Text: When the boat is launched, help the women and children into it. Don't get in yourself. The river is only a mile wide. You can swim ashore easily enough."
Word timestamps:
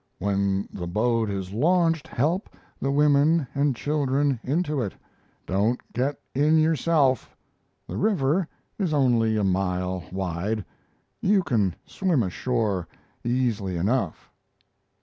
When 0.17 0.67
the 0.73 0.87
boat 0.87 1.29
is 1.29 1.53
launched, 1.53 2.07
help 2.07 2.49
the 2.81 2.89
women 2.89 3.45
and 3.53 3.75
children 3.75 4.39
into 4.43 4.81
it. 4.81 4.95
Don't 5.45 5.79
get 5.93 6.19
in 6.33 6.57
yourself. 6.57 7.37
The 7.87 7.97
river 7.97 8.47
is 8.79 8.95
only 8.95 9.37
a 9.37 9.43
mile 9.43 10.03
wide. 10.11 10.65
You 11.21 11.43
can 11.43 11.75
swim 11.85 12.23
ashore 12.23 12.87
easily 13.23 13.77
enough." 13.77 14.31